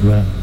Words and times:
on 0.00 0.06
the 0.06 0.16
meter 0.16 0.24
ground. 0.24 0.39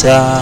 Sun. 0.00 0.39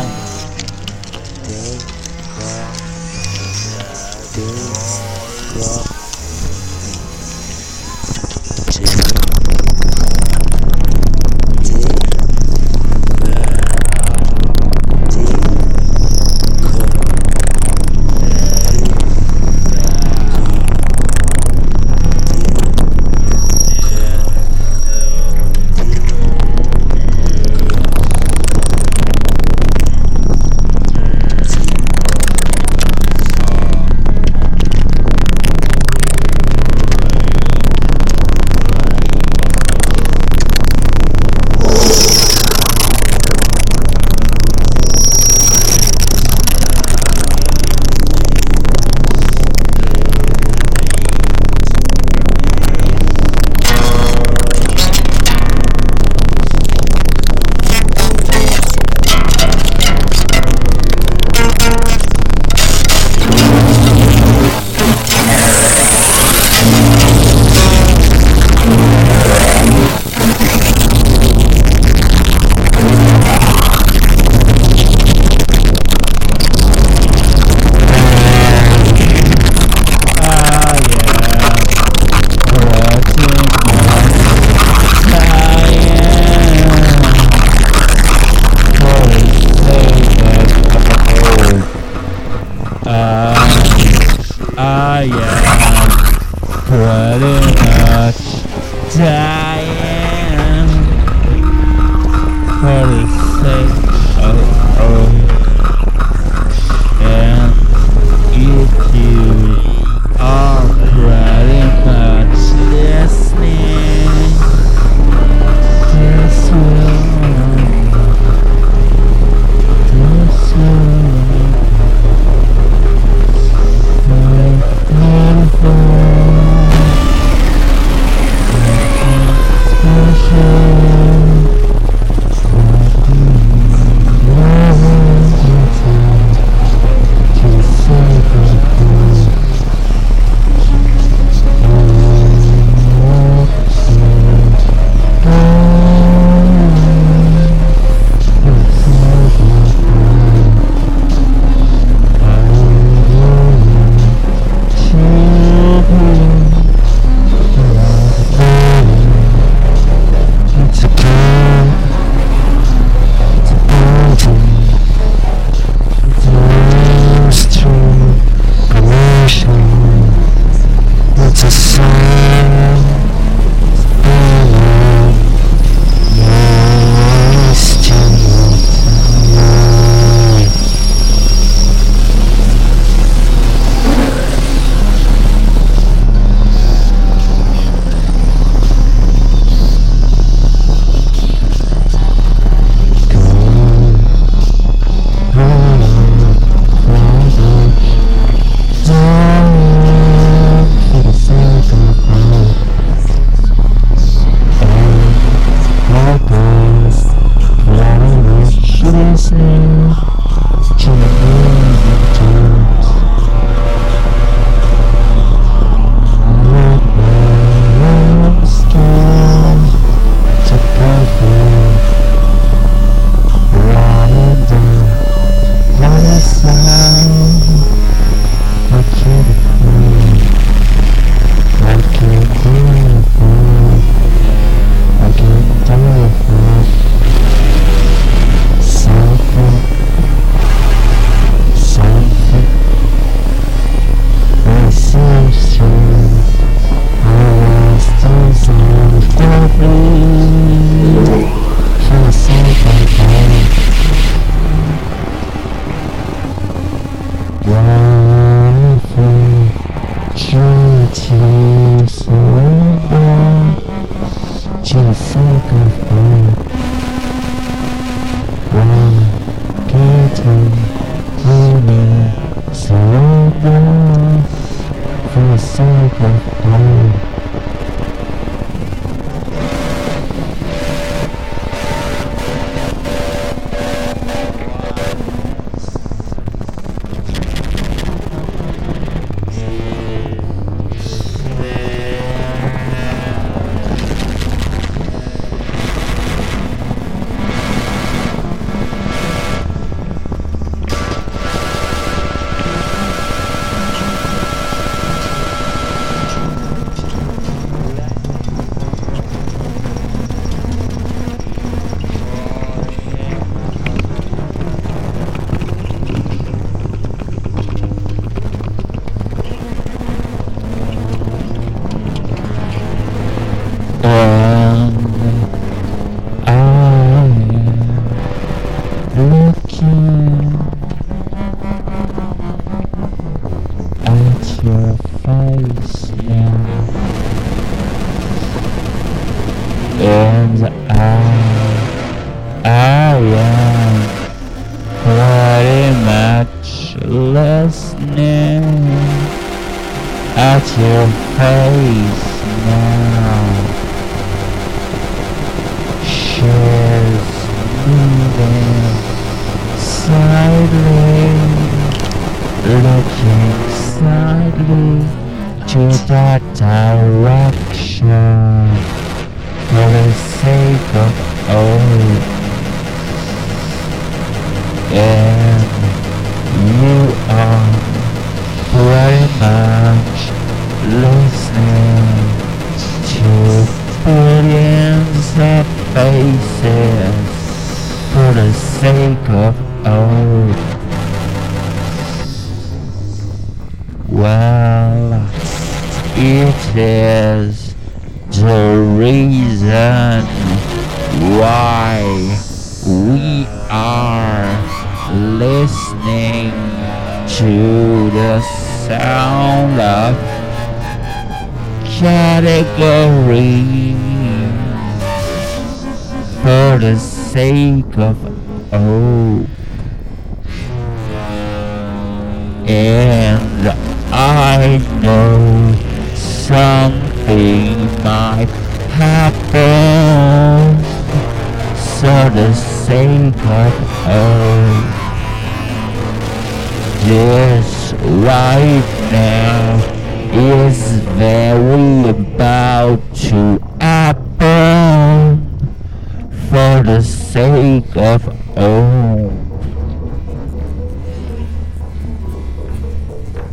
for 446.59 446.65
the 446.65 446.83
sake 446.83 447.77
of 447.77 448.03
oh. 448.37 449.11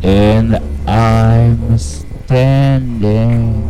And 0.02 0.54
I'm 0.86 1.76
standing 1.76 3.68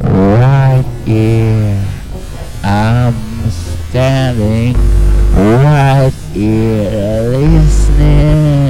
right 0.00 0.84
here. 1.04 1.86
I'm 2.64 3.14
standing 3.50 4.74
right 5.34 6.12
here 6.32 7.20
listening. 7.30 8.69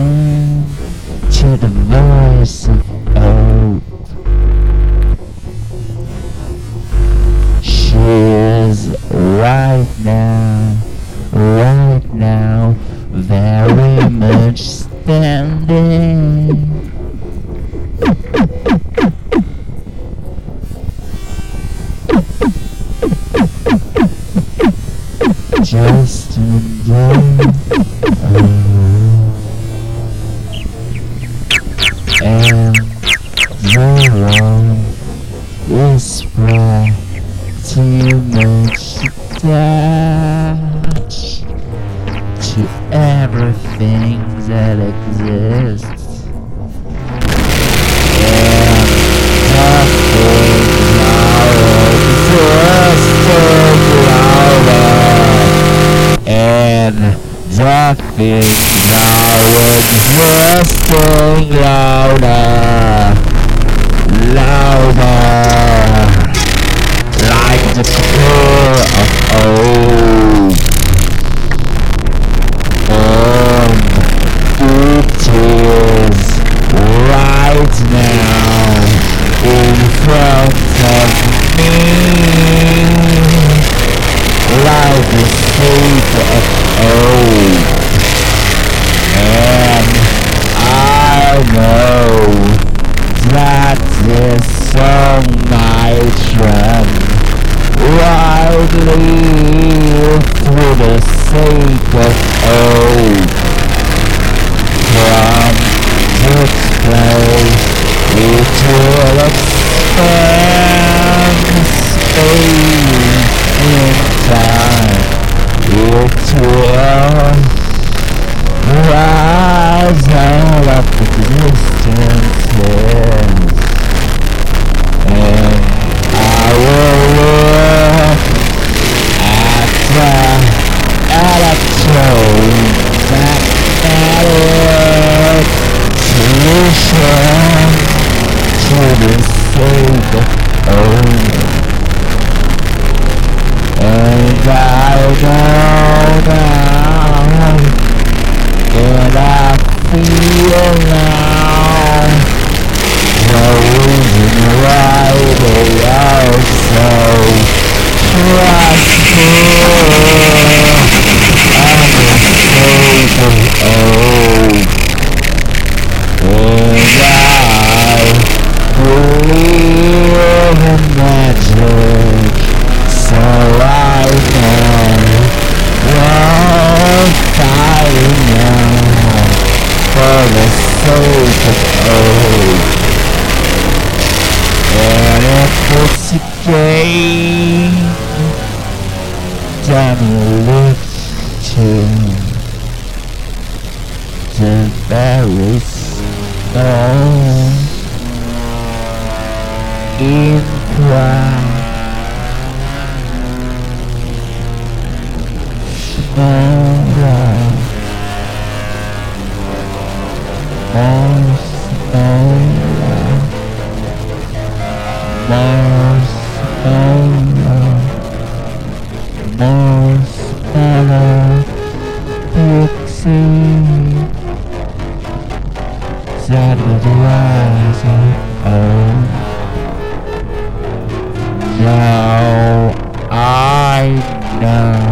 No, 231.60 232.72
I 233.10 233.92
know. 234.40 234.89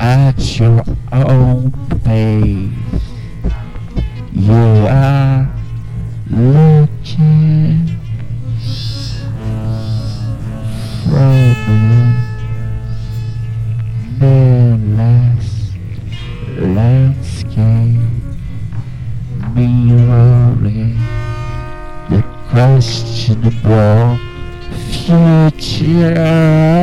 at 0.00 0.58
your 0.58 0.82
own 1.12 1.72
pace. 2.04 2.70
You 4.32 4.86
are 4.88 5.48
looking 6.30 7.86
from 11.04 11.54
the 14.18 14.78
last 14.96 15.72
landscape 16.58 18.00
mirroring 19.54 20.98
the 22.10 22.22
questionable 22.50 24.18
future. 24.90 26.73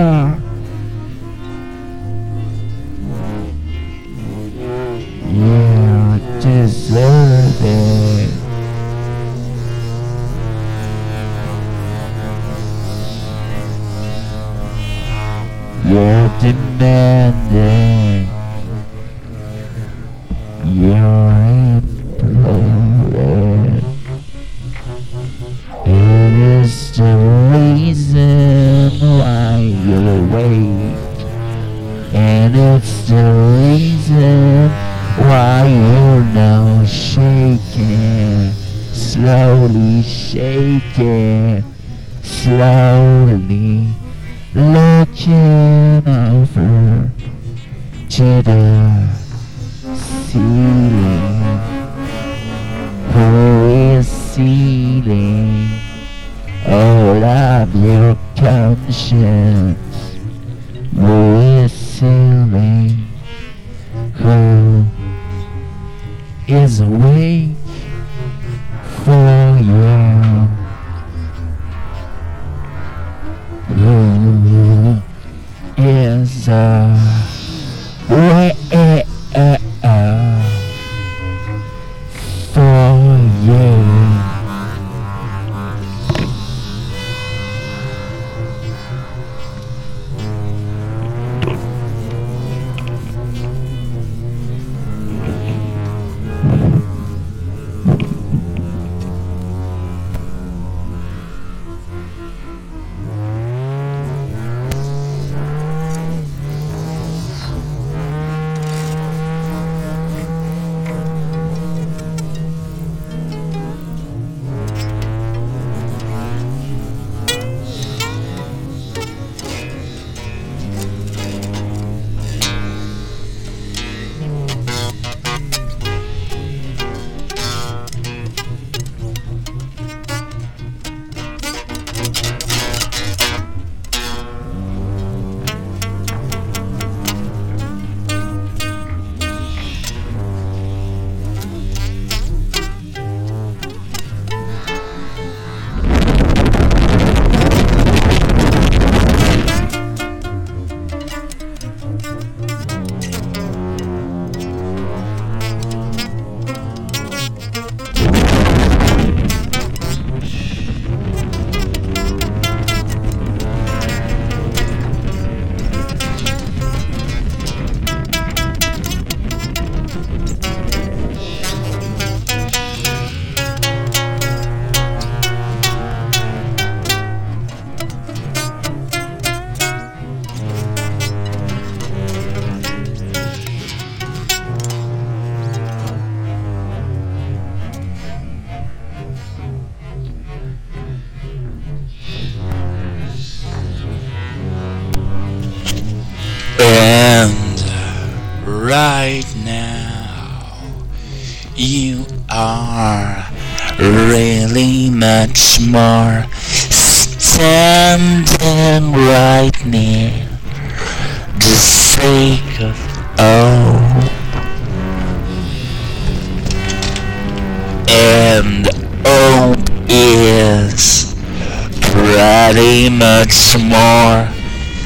Much 222.51 223.55
more 223.57 224.27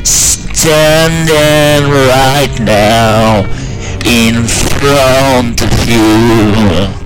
standing 0.03 1.89
right 1.89 2.55
now 2.59 3.43
in 4.05 4.43
front 4.45 5.61
of 5.63 5.89
you. 5.89 7.05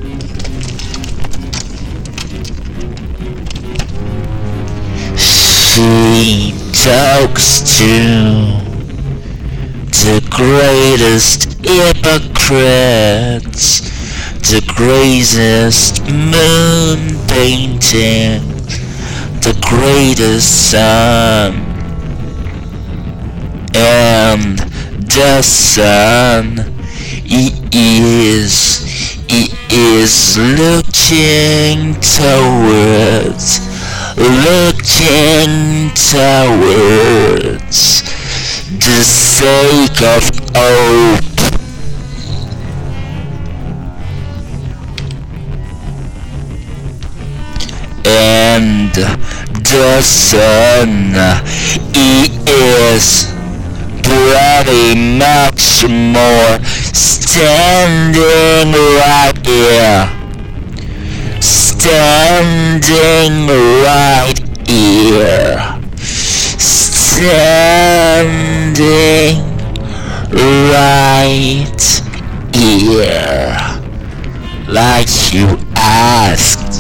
She 5.16 6.52
talks 6.74 7.62
to 7.78 8.60
the 10.04 10.20
greatest 10.30 11.54
hypocrites, 11.64 12.90
the 14.50 14.62
greatest 14.76 16.02
moon 16.12 17.18
painting, 17.30 18.49
the 19.50 19.60
greatest 19.68 20.76
um, 20.76 21.56
um, 23.76 24.56
sun 24.56 24.60
and 24.60 24.60
the 25.10 25.42
sun 25.42 26.60
um, 26.60 26.66
he 27.24 27.50
is 27.74 28.78
he 29.28 29.50
is 29.72 30.38
looking 30.38 31.96
towards 32.02 33.60
looking 34.18 35.90
towards 35.96 37.80
the 38.78 39.02
sake 39.04 40.02
of 40.04 40.30
hope. 40.56 41.26
And 48.06 49.39
the 49.64 50.02
sun 50.02 51.14
he 51.94 52.28
is 52.48 53.34
pretty 54.04 54.96
much 55.18 55.86
more 55.88 56.60
standing 56.94 58.74
right 58.74 59.34
here. 59.46 60.10
Standing 61.42 63.48
right 63.84 64.40
here. 64.68 65.80
Standing 66.08 67.60
right 70.72 72.02
here. 72.54 73.58
Like 74.68 75.10
you 75.34 75.58
asked. 75.76 76.79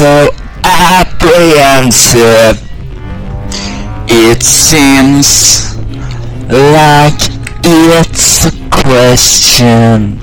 So 0.00 0.30
apprehensive. 0.64 2.56
It 4.08 4.42
seems 4.42 5.76
like 6.48 7.20
it's 7.62 8.46
a 8.46 8.52
question 8.70 10.18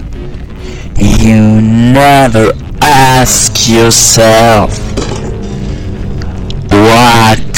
you 0.98 1.62
never 1.62 2.54
ask 2.82 3.70
yourself. 3.70 4.72
What 6.72 7.54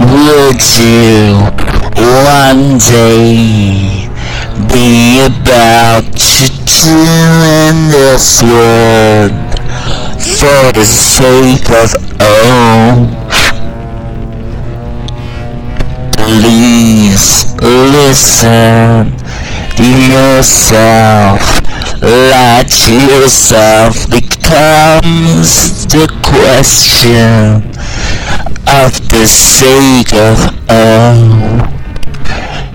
would 0.00 0.60
you 0.74 1.38
one 2.26 2.78
day 2.78 4.08
be 4.74 5.24
about 5.24 6.02
to 6.18 6.50
do 6.66 6.98
in 7.62 7.92
this 7.92 8.42
world 8.42 9.49
for 10.40 10.72
the 10.72 10.84
sake 10.86 11.68
of 11.68 11.94
oh 12.18 13.20
Please 16.16 17.52
listen 17.60 19.12
to 19.76 19.84
yourself. 19.84 21.40
Let 22.00 22.70
yourself 22.88 24.08
becomes 24.08 25.86
the 25.86 26.06
question 26.24 27.64
of 28.66 28.92
the 29.10 29.26
sake 29.26 30.14
of 30.14 30.38
oh. 30.70 31.66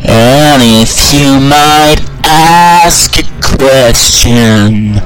And 0.07 0.61
if 0.61 1.13
you 1.13 1.39
might 1.39 2.01
ask 2.25 3.17
a 3.17 3.23
question, 3.41 4.99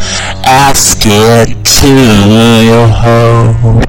ask 0.43 0.97
it 1.05 1.68
to 1.79 1.87
your 1.87 2.87
hope. 2.89 3.87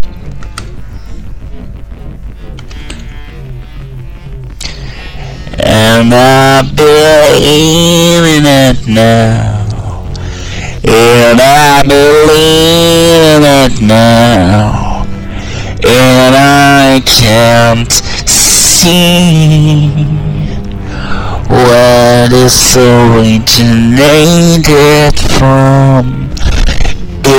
And 5.59 6.15
I 6.15 6.63
believe 6.77 8.25
in 8.37 8.47
it 8.47 8.87
now. 8.87 10.07
And 10.85 11.41
I 11.41 11.83
believe 11.83 13.23
in 13.27 13.43
it 13.43 13.81
now. 13.83 15.05
And 15.83 16.35
I 16.37 17.01
can't 17.05 17.91
see 18.25 19.91
where 21.49 22.29
this 22.29 22.77
originated 22.77 23.59
from 25.19 26.31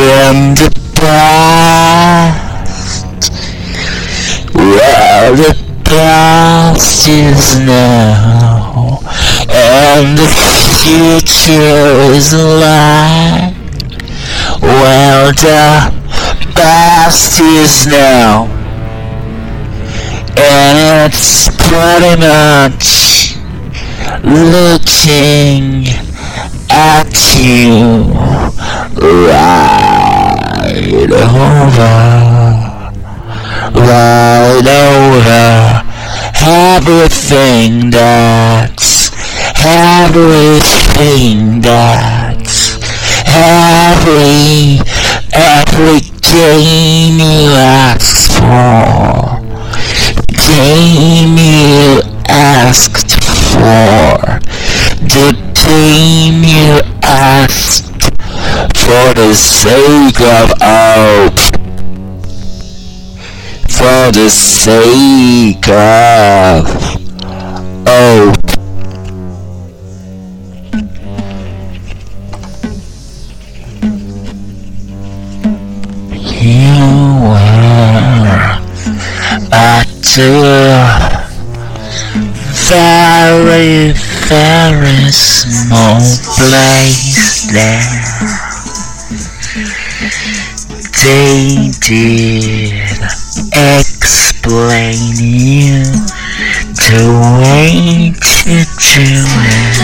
in 0.02 0.56
the 0.56 0.70
past. 0.96 1.92
Where 4.56 5.36
the 5.36 5.54
past 5.86 7.08
is 7.08 7.60
now, 7.60 9.00
and 9.50 10.18
the 10.18 10.28
future 10.82 12.14
is 12.18 12.34
lie. 12.34 13.54
Well, 14.62 15.32
the 15.34 15.92
past 16.56 17.40
is 17.40 17.86
now, 17.86 18.48
and 20.36 20.78
it's 21.06 21.50
pretty 21.58 22.16
much 22.18 23.36
looking 24.24 25.86
at 26.70 27.14
you 27.38 28.06
right 29.02 29.91
over. 31.12 31.96
Right 33.74 34.68
over 34.68 35.82
everything 36.44 37.92
that's 37.92 39.12
everything 39.64 41.62
that's 41.62 42.78
every 43.28 44.80
every 45.34 46.00
game 46.22 47.20
you 47.20 47.61
the 59.32 59.38
sake 59.38 60.20
of 60.20 60.52
hope 60.60 61.40
for 63.70 64.12
the 64.12 64.28
sake 64.30 65.70
of 65.70 66.68
hope. 67.88 68.36
You 76.42 76.82
at 79.54 80.18
a 80.18 80.28
very, 82.68 83.94
very 84.28 85.12
small 85.14 86.02
place 86.36 87.48
there. 87.50 88.01
They 91.02 91.72
did 91.82 92.78
explain 93.58 95.02
you 95.18 95.82
the 96.78 97.10
way 97.42 98.14
to 98.14 98.54
do 98.78 99.10
it. 99.42 99.82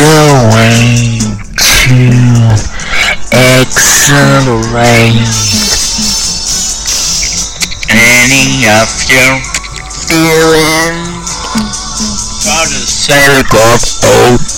The 0.00 0.16
way 0.48 1.20
to 1.60 2.08
accelerate 3.36 4.48
any 7.90 8.64
of 8.64 8.88
your 9.12 9.36
feelings 10.08 11.28
for 12.40 12.64
the 12.64 12.80
sake 12.88 13.52
of. 13.52 14.49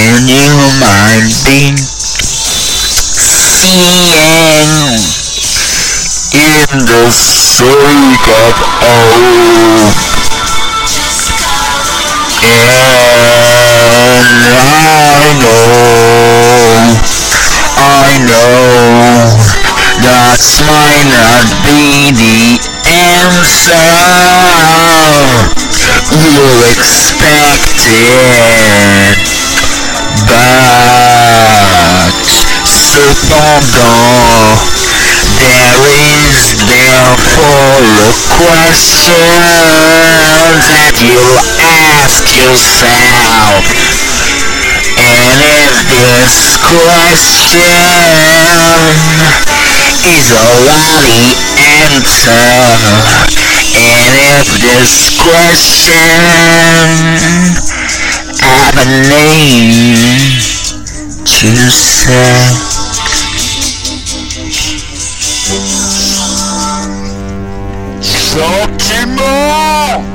And 0.00 0.24
you 0.24 0.56
be 0.80 1.76
seeing 3.20 4.16
in 6.32 6.88
the 6.88 7.04
sake 7.12 8.28
of 8.32 8.56
hope. 8.80 9.92
And 12.40 12.80
I 14.56 15.36
know, 15.36 16.96
I 17.76 18.24
know, 18.24 19.36
that 20.00 20.40
might 20.64 21.04
not 21.12 21.44
be 21.60 22.08
the 22.16 22.56
answer. 22.88 23.84
You 26.10 26.40
expected, 26.72 28.10
but 30.26 32.12
cependant, 32.66 34.58
there 35.40 35.80
is 35.88 36.52
therefore 36.68 37.80
a 37.80 38.12
question 38.36 39.40
that 40.68 40.94
you'll 41.00 41.40
ask 41.60 42.24
yourself. 42.36 43.64
And 45.00 45.40
if 45.40 45.72
this 45.88 46.58
question 46.60 47.70
is 50.04 50.32
already 50.34 51.32
answered, 51.56 52.80
and 53.70 54.12
if 54.18 54.50
this 54.60 55.14
question 55.16 56.00
have 58.38 58.76
a 58.78 58.84
name 59.08 60.38
to 61.24 61.70
say. 61.70 62.80
Sentiment! 68.30 70.06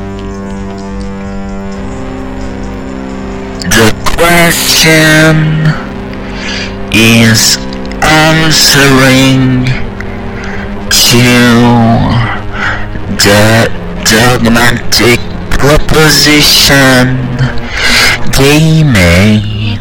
The 3.68 3.92
question 4.16 5.36
is 6.94 7.58
answering 8.02 9.66
to 10.90 11.28
the 13.20 13.68
dogmatic 14.06 15.20
proposition 15.60 17.28
made 18.38 19.80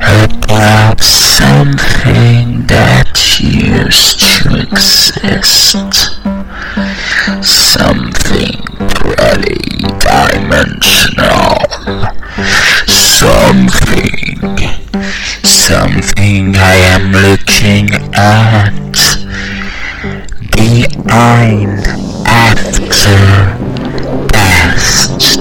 about 0.00 1.00
something 1.00 2.66
that 2.66 3.38
used 3.38 4.18
to 4.18 4.58
exist. 4.58 5.76
Something 7.40 8.58
pretty 8.88 9.78
dimensional. 10.02 11.54
Something. 12.88 14.58
Something 15.44 16.56
I 16.56 16.74
am 16.90 17.12
looking 17.12 17.94
at. 18.14 18.72
Behind, 20.50 21.86
after, 22.26 23.20
past 24.32 25.31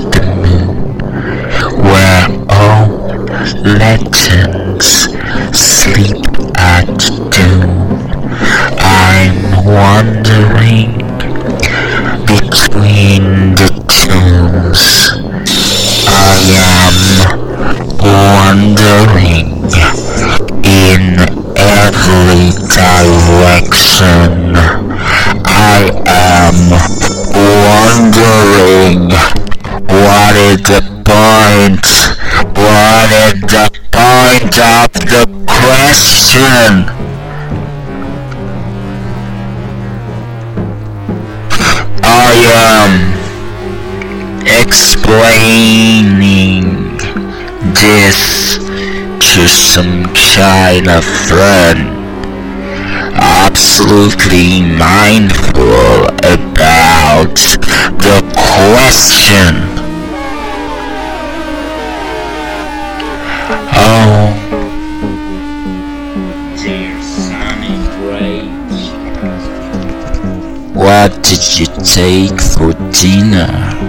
legends 3.77 5.07
sleep 5.55 6.25
at 6.57 6.85
doom. 7.31 7.99
I'm 8.79 9.65
wandering 9.65 10.91
between 12.25 13.55
the 13.55 13.69
tombs. 13.87 15.11
I 16.07 16.37
am 16.57 16.97
wandering 17.99 19.49
in 20.63 21.19
every 21.57 22.51
direction. 22.75 24.55
I 25.45 25.81
am 26.07 26.57
wondering 27.35 29.09
what 29.87 30.35
is 30.35 30.61
the 30.63 30.81
point? 31.05 32.00
Is 33.31 33.39
the 33.39 33.71
point 33.91 34.59
of 34.59 34.91
the 35.07 35.23
question? 35.47 36.83
I 42.03 42.33
am 42.51 42.91
explaining 44.45 45.87
this 47.73 48.57
to 48.57 49.47
some 49.47 50.03
of 50.89 51.05
friend 51.05 51.87
absolutely 53.15 54.61
mindful 54.61 56.07
about 56.19 57.39
the 57.95 58.19
question. 58.35 59.80
What 71.01 71.23
did 71.23 71.57
you 71.57 71.65
take 71.83 72.39
for 72.39 72.73
dinner? 72.91 73.80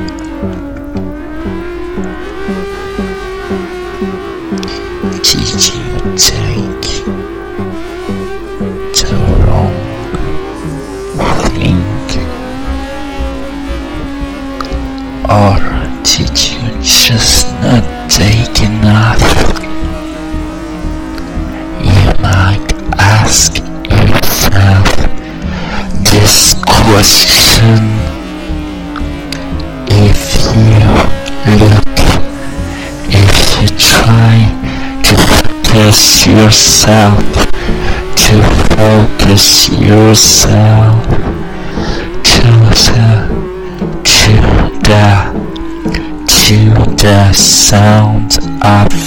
Yourself 39.93 41.05
the, 42.93 43.29
to 44.05 44.33
the, 44.88 45.07
to 46.27 46.59
the 46.97 47.33
sound 47.33 48.38
of 48.65 49.02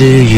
do 0.00 0.29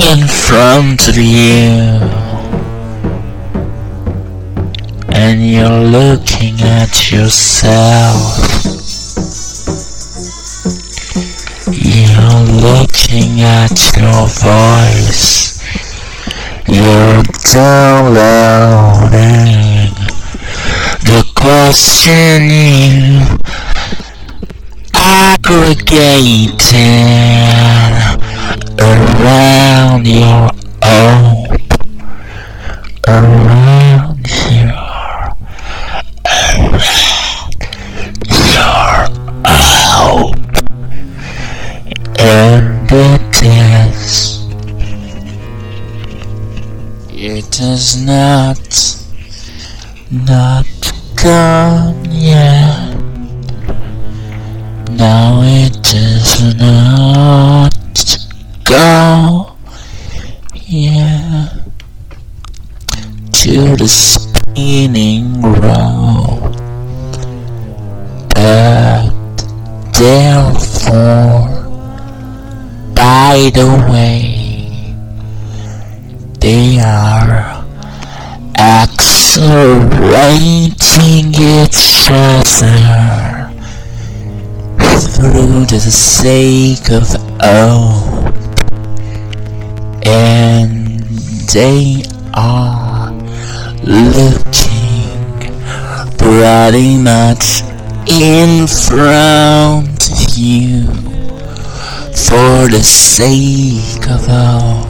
in 0.00 0.26
front 0.26 1.08
of 1.08 1.16
you. 1.16 2.00
And 5.12 5.46
you're 5.46 5.68
looking 5.68 6.60
at 6.62 7.12
yourself. 7.12 8.18
You're 11.68 12.44
looking 12.66 13.42
at 13.42 13.76
your 13.96 14.26
voice. 14.40 15.60
You're 16.66 17.22
downloading 17.52 18.40
the 21.04 21.22
question 21.34 22.48
you 22.48 23.20
aggregated 24.94 26.50
around 28.90 30.06
your 30.06 30.50
hope, 30.82 31.29
sake 86.20 86.90
of 86.90 87.08
hope, 87.40 88.34
and 90.04 91.00
they 91.48 92.02
are 92.34 93.10
looking 93.84 95.16
pretty 96.18 96.98
much 96.98 97.62
in 98.06 98.66
front 98.66 100.10
of 100.12 100.36
you 100.36 100.84
for 102.12 102.68
the 102.68 102.82
sake 102.82 104.06
of 104.10 104.26
hope. 104.26 104.88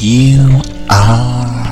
You 0.00 0.62
are. 0.88 1.65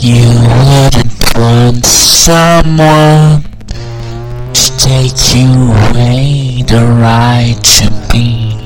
You 0.00 0.24
wouldn't 0.24 1.36
want 1.36 1.84
someone 1.84 3.42
to 4.54 4.76
take 4.78 5.34
you 5.34 5.50
away 5.70 6.62
the 6.66 6.86
right 6.98 7.58
to 7.62 7.90
be. 8.10 8.57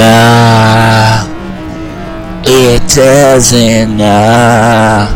Uh, 0.00 1.26
it 2.44 2.96
isn't 2.96 4.00
uh, 4.00 5.08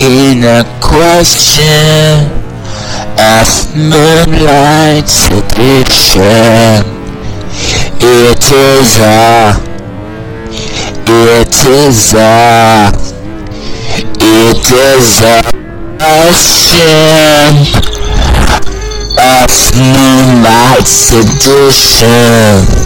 in 0.00 0.44
a 0.44 0.64
question 0.80 2.38
of 3.18 3.48
moonlight's 3.76 5.26
addiction. 5.26 6.84
It 8.00 8.52
is 8.52 8.98
a, 9.00 9.54
it 11.06 11.66
is 11.66 12.14
a, 12.14 12.92
it 14.20 14.70
is 14.72 15.20
a 15.22 15.42
question 15.98 17.18
of 19.18 19.50
moonlight's 19.76 21.12
addiction. 21.12 22.77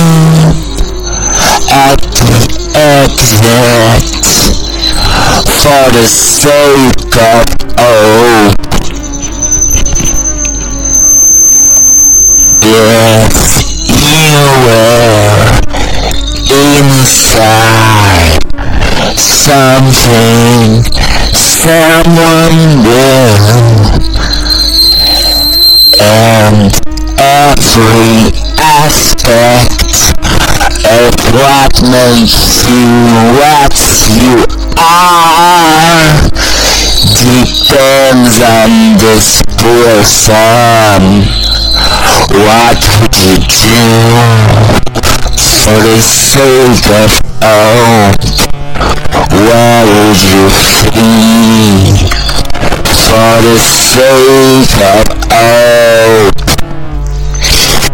at 1.70 2.00
the 2.00 2.40
exit 2.74 3.44
for 5.62 5.84
the 5.92 6.06
sake 6.08 7.16
of 7.18 7.44
hope. 7.78 8.63
Yes, 12.66 13.76
you 13.92 14.40
were 14.64 15.44
inside 16.48 18.40
something, 19.20 20.80
someone 21.36 22.56
new, 22.80 23.36
and 26.00 26.72
every 27.20 28.32
aspect 28.56 30.16
of 30.88 31.12
what 31.36 31.74
makes 31.92 32.64
you 32.70 32.88
what 33.36 33.76
you 34.08 34.40
are 34.80 36.16
depends 37.20 38.40
on 38.40 38.98
this 39.04 39.42
person. 39.58 41.43
What 41.94 42.82
would 43.00 43.14
you 43.22 43.38
do 43.38 43.78
for 45.64 45.78
the 45.80 46.00
sake 46.02 46.90
of 47.02 47.12
hope? 47.42 48.18
Where 49.32 49.86
would 49.86 50.22
you 50.24 50.50
flee 50.90 52.10
for 53.06 53.34
the 53.46 53.58
sake 53.62 54.74
of 54.82 55.06
hope? 55.30 56.34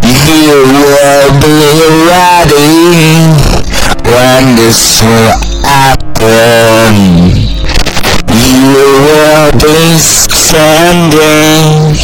You 0.04 0.64
will 0.64 1.30
be 1.40 1.60
ready 2.08 2.80
when 4.04 4.56
this 4.56 5.02
will 5.04 5.36
happen. 5.68 6.96
You 8.32 8.88
will 9.06 9.52
be 9.60 10.00
standing 10.00 11.96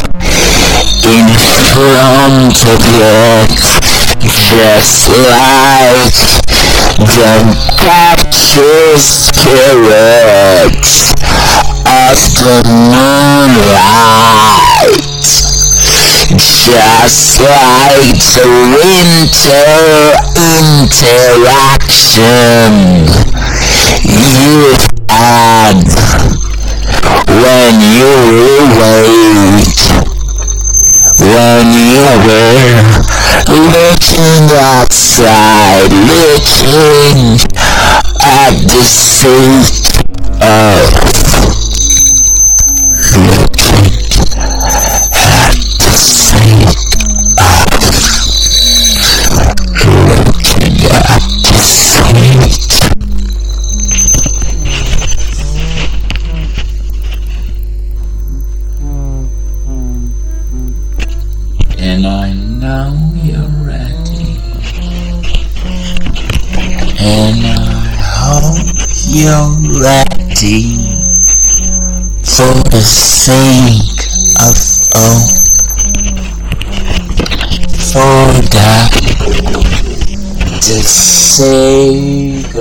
front 1.05 2.57
of 2.65 2.81
it, 2.81 3.53
just 4.25 5.05
like 5.05 6.17
the 6.97 7.35
captured 7.77 8.97
spirits 8.97 9.93
of 11.85 12.17
the 12.41 12.57
moonlight. 12.89 13.85
Just 16.65 17.39
like 17.39 18.17
the 18.33 18.49
winter 18.73 19.69
interaction 20.81 21.85
you 24.01 24.73
had 25.07 25.85
when 27.29 27.73
you 27.93 28.09
wait 28.79 29.74
when 31.19 31.71
you 31.71 32.03
were 32.27 33.05
looking 33.47 34.49
outside, 34.59 35.91
looking 35.91 37.39
at 38.21 38.51
the 38.67 38.83
sea 38.83 39.63
of 40.41 41.15
looking 43.15 43.95
at 45.15 45.55
the 45.79 45.91
Oh, 73.27 73.31
sake 73.31 74.05
of 74.39 74.57
hope. 74.93 75.33
For 77.89 78.27
the, 78.53 78.77
the 80.61 80.79
sake 80.83 82.55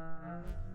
Bye. 0.00 0.69